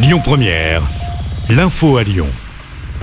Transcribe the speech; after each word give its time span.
Lyon 0.00 0.20
Première, 0.22 0.84
l'info 1.50 1.96
à 1.96 2.04
Lyon. 2.04 2.28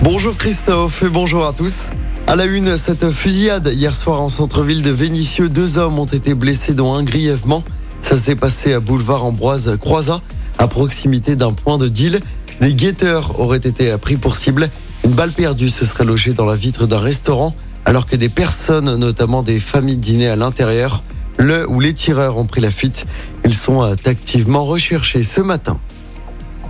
Bonjour 0.02 0.34
Christophe 0.34 1.02
et 1.02 1.10
bonjour 1.10 1.44
à 1.44 1.52
tous. 1.52 1.90
À 2.26 2.36
la 2.36 2.46
une, 2.46 2.78
cette 2.78 3.10
fusillade 3.10 3.70
hier 3.70 3.94
soir 3.94 4.22
en 4.22 4.30
centre-ville 4.30 4.80
de 4.80 4.92
Vénissieux, 4.92 5.50
deux 5.50 5.76
hommes 5.76 5.98
ont 5.98 6.06
été 6.06 6.32
blessés 6.32 6.72
dont 6.72 6.94
un 6.94 7.02
grièvement. 7.02 7.62
Ça 8.00 8.16
s'est 8.16 8.34
passé 8.34 8.72
à 8.72 8.80
boulevard 8.80 9.26
Ambroise 9.26 9.76
Croizat, 9.78 10.22
à 10.56 10.68
proximité 10.68 11.36
d'un 11.36 11.52
point 11.52 11.76
de 11.76 11.88
deal. 11.88 12.20
Des 12.62 12.72
guetteurs 12.72 13.38
auraient 13.40 13.58
été 13.58 13.94
pris 13.98 14.16
pour 14.16 14.36
cible. 14.36 14.70
Une 15.04 15.12
balle 15.12 15.32
perdue 15.32 15.68
se 15.68 15.84
serait 15.84 16.06
logée 16.06 16.32
dans 16.32 16.46
la 16.46 16.56
vitre 16.56 16.86
d'un 16.86 16.98
restaurant, 16.98 17.54
alors 17.84 18.06
que 18.06 18.16
des 18.16 18.30
personnes, 18.30 18.96
notamment 18.96 19.42
des 19.42 19.60
familles, 19.60 19.98
dînaient 19.98 20.28
à 20.28 20.36
l'intérieur. 20.36 21.02
Le 21.36 21.68
ou 21.68 21.78
les 21.78 21.92
tireurs 21.92 22.38
ont 22.38 22.46
pris 22.46 22.62
la 22.62 22.70
fuite. 22.70 23.04
Ils 23.44 23.54
sont 23.54 23.82
activement 23.82 24.64
recherchés 24.64 25.24
ce 25.24 25.42
matin. 25.42 25.78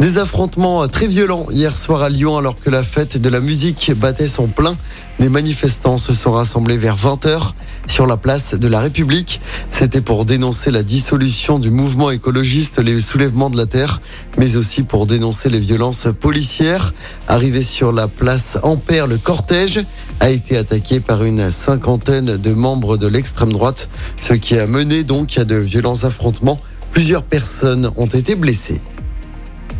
Des 0.00 0.18
affrontements 0.18 0.86
très 0.88 1.06
violents 1.06 1.46
hier 1.50 1.74
soir 1.74 2.02
à 2.02 2.10
Lyon 2.10 2.37
alors 2.37 2.60
que 2.60 2.68
la 2.68 2.82
fête 2.82 3.16
de 3.16 3.28
la 3.30 3.41
musique 3.41 3.92
battait 3.96 4.28
son 4.28 4.46
plein. 4.46 4.77
Des 5.18 5.30
manifestants 5.30 5.96
se 5.96 6.12
sont 6.12 6.32
rassemblés 6.32 6.77
vers 6.77 6.98
20h 6.98 7.52
sur 7.87 8.06
la 8.06 8.18
place 8.18 8.52
de 8.54 8.68
la 8.68 8.80
République. 8.80 9.40
C'était 9.70 10.02
pour 10.02 10.27
dénoncer 10.27 10.70
la 10.70 10.82
dissolution 10.82 11.59
du 11.59 11.70
mouvement 11.70 12.10
écologiste 12.10 12.78
Les 12.78 13.01
Soulèvements 13.01 13.48
de 13.48 13.56
la 13.56 13.64
Terre, 13.64 14.02
mais 14.37 14.56
aussi 14.56 14.82
pour 14.82 15.06
dénoncer 15.06 15.48
les 15.48 15.60
violences 15.60 16.09
policières. 16.20 16.92
Arrivé 17.26 17.62
sur 17.62 17.90
la 17.90 18.06
place 18.06 18.59
Ampère, 18.62 19.06
le 19.06 19.16
cortège 19.16 19.82
a 20.20 20.28
été 20.28 20.59
attaqué 20.59 21.01
par 21.01 21.24
une 21.24 21.51
cinquantaine 21.51 22.37
de 22.37 22.52
membres 22.52 22.98
de 22.98 23.06
l'extrême 23.06 23.52
droite, 23.52 23.88
ce 24.20 24.34
qui 24.34 24.59
a 24.59 24.66
mené 24.66 25.04
donc 25.04 25.38
à 25.38 25.45
de 25.45 25.56
violents 25.56 26.04
affrontements. 26.04 26.60
Plusieurs 26.92 27.23
personnes 27.23 27.90
ont 27.96 28.06
été 28.06 28.34
blessées. 28.34 28.82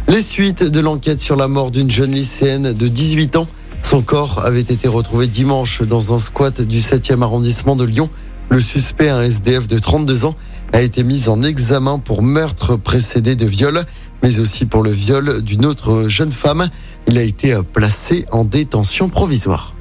Les 0.09 0.20
suites 0.20 0.62
de 0.62 0.78
l'enquête 0.78 1.20
sur 1.20 1.34
la 1.34 1.48
mort 1.48 1.73
d'une 1.73 1.91
jeune 1.91 2.12
lycéenne 2.12 2.73
de 2.73 2.88
18 2.88 3.37
ans. 3.37 3.46
Son 3.82 4.02
corps 4.02 4.45
avait 4.45 4.60
été 4.60 4.87
retrouvé 4.87 5.26
dimanche 5.26 5.82
dans 5.82 6.15
un 6.15 6.18
squat 6.18 6.63
du 6.63 6.79
7e 6.79 7.23
arrondissement 7.23 7.74
de 7.74 7.85
Lyon. 7.85 8.09
Le 8.48 8.60
suspect, 8.60 9.09
un 9.09 9.23
SDF 9.23 9.66
de 9.66 9.79
32 9.79 10.24
ans, 10.24 10.37
a 10.73 10.80
été 10.80 11.02
mis 11.02 11.29
en 11.29 11.43
examen 11.43 11.98
pour 11.98 12.23
meurtre 12.23 12.76
précédé 12.76 13.35
de 13.35 13.46
viol, 13.46 13.85
mais 14.23 14.38
aussi 14.38 14.65
pour 14.65 14.85
le 14.85 14.93
viol 14.93 15.43
d'une 15.43 15.66
autre 15.66 16.09
jeune 16.09 16.32
femme. 16.32 16.68
Il 17.09 17.18
a 17.18 17.23
été 17.23 17.59
placé 17.73 18.26
en 18.30 18.45
détention 18.45 19.09
provisoire. 19.09 19.76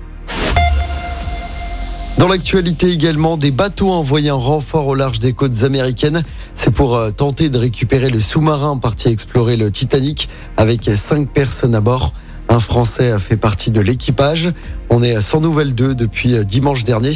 Dans 2.17 2.29
l'actualité 2.29 2.91
également, 2.91 3.35
des 3.35 3.51
bateaux 3.51 3.91
envoyés 3.91 4.31
en 4.31 4.39
renfort 4.39 4.87
au 4.87 4.95
large 4.95 5.19
des 5.19 5.33
côtes 5.33 5.63
américaines. 5.63 6.23
C'est 6.55 6.71
pour 6.71 6.95
euh, 6.95 7.11
tenter 7.11 7.49
de 7.49 7.57
récupérer 7.57 8.09
le 8.09 8.21
sous-marin 8.21 8.77
parti 8.77 9.09
explorer 9.09 9.57
le 9.57 9.69
Titanic 9.69 10.29
avec 10.55 10.85
cinq 10.85 11.29
personnes 11.29 11.75
à 11.75 11.81
bord. 11.81 12.13
Un 12.47 12.61
Français 12.61 13.11
a 13.11 13.19
fait 13.19 13.35
partie 13.35 13.69
de 13.69 13.81
l'équipage. 13.81 14.53
On 14.89 15.03
est 15.03 15.13
à 15.13 15.21
sans 15.21 15.41
nouvelles 15.41 15.75
d'eux 15.75 15.93
depuis 15.93 16.35
euh, 16.35 16.45
dimanche 16.45 16.85
dernier. 16.85 17.11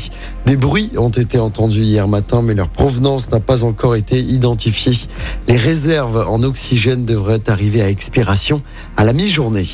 Des 0.45 0.58
bruits 0.58 0.91
ont 0.97 1.09
été 1.09 1.39
entendus 1.39 1.84
hier 1.84 2.09
matin, 2.09 2.41
mais 2.41 2.53
leur 2.53 2.67
provenance 2.67 3.31
n'a 3.31 3.39
pas 3.39 3.63
encore 3.63 3.95
été 3.95 4.19
identifiée. 4.19 5.08
Les 5.47 5.58
réserves 5.58 6.25
en 6.28 6.44
oxygène 6.44 7.06
devraient 7.06 7.50
arriver 7.50 7.81
à 7.81 7.89
expiration 7.89 8.61
à 8.97 9.06
la 9.06 9.13
mi-journée. 9.13 9.66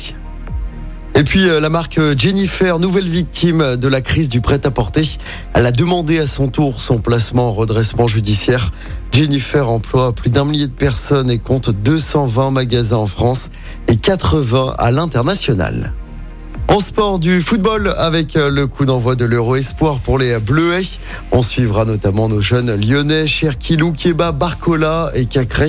Et 1.16 1.24
puis 1.24 1.48
euh, 1.48 1.60
la 1.60 1.70
marque 1.70 1.98
Jennifer, 2.18 2.78
nouvelle 2.78 3.08
victime 3.08 3.76
de 3.76 3.88
la 3.88 4.02
crise 4.02 4.28
du 4.28 4.42
prêt-à-porter, 4.42 5.02
elle 5.54 5.64
a 5.64 5.72
demandé 5.72 6.18
à 6.18 6.26
son 6.26 6.48
tour 6.48 6.78
son 6.78 6.98
placement 6.98 7.48
en 7.48 7.52
redressement 7.54 8.06
judiciaire. 8.06 8.70
Jennifer 9.12 9.70
emploie 9.70 10.12
plus 10.12 10.28
d'un 10.28 10.44
millier 10.44 10.66
de 10.66 10.72
personnes 10.72 11.30
et 11.30 11.38
compte 11.38 11.70
220 11.70 12.50
magasins 12.50 12.98
en 12.98 13.06
France 13.06 13.48
et 13.88 13.96
80 13.96 14.74
à 14.76 14.90
l'international. 14.90 15.94
En 16.68 16.80
sport 16.80 17.18
du 17.18 17.40
football 17.40 17.94
avec 17.96 18.36
euh, 18.36 18.50
le 18.50 18.66
coup 18.66 18.84
d'envoi 18.84 19.14
de 19.14 19.24
l'Euro 19.24 19.56
Espoir 19.56 20.00
pour 20.00 20.18
les 20.18 20.38
Bleuets. 20.38 20.98
On 21.30 21.42
suivra 21.42 21.84
notamment 21.84 22.28
nos 22.28 22.40
jeunes 22.40 22.74
lyonnais, 22.74 23.26
Cherkilou, 23.26 23.92
Keba, 23.92 24.32
Barcola 24.32 25.10
et 25.14 25.26
Cacré. 25.26 25.68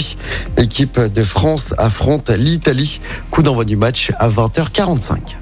L'équipe 0.58 1.00
de 1.00 1.22
France 1.24 1.74
affronte 1.78 2.30
l'Italie. 2.30 3.00
Coup 3.30 3.44
d'envoi 3.44 3.64
du 3.64 3.76
match 3.76 4.12
à 4.18 4.28
20h45. 4.30 5.36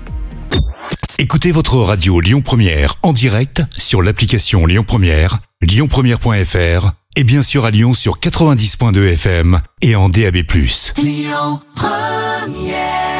Écoutez 1.17 1.53
votre 1.53 1.77
radio 1.77 2.19
Lyon 2.19 2.41
Première 2.41 2.95
en 3.01 3.13
direct 3.13 3.63
sur 3.77 4.01
l'application 4.01 4.65
Lyon 4.65 4.83
Première, 4.85 5.39
lyonpremière.fr 5.61 6.91
et 7.15 7.23
bien 7.23 7.41
sûr 7.41 7.63
à 7.63 7.71
Lyon 7.71 7.93
sur 7.93 8.19
90.2 8.19 9.13
FM 9.13 9.61
et 9.81 9.95
en 9.95 10.09
DAB+. 10.09 10.35
Lyon 10.97 11.61
Première 11.73 13.14